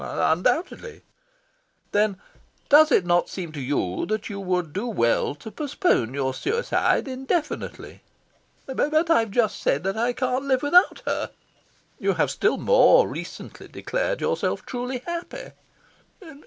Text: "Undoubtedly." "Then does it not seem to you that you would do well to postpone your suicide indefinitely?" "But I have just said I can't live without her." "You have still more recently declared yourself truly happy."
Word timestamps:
"Undoubtedly." 0.03 1.03
"Then 1.91 2.19
does 2.69 2.91
it 2.91 3.05
not 3.05 3.29
seem 3.29 3.51
to 3.51 3.61
you 3.61 4.07
that 4.07 4.31
you 4.31 4.39
would 4.39 4.73
do 4.73 4.87
well 4.87 5.35
to 5.35 5.51
postpone 5.51 6.15
your 6.15 6.33
suicide 6.33 7.07
indefinitely?" 7.07 8.01
"But 8.65 9.11
I 9.11 9.19
have 9.19 9.29
just 9.29 9.61
said 9.61 9.85
I 9.85 10.13
can't 10.13 10.45
live 10.45 10.63
without 10.63 11.03
her." 11.05 11.29
"You 11.99 12.13
have 12.15 12.31
still 12.31 12.57
more 12.57 13.07
recently 13.07 13.67
declared 13.67 14.21
yourself 14.21 14.65
truly 14.65 15.03
happy." 15.05 15.51